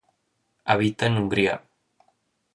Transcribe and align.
Habita 0.65 1.05
en 1.05 1.17
Hungría. 1.19 1.61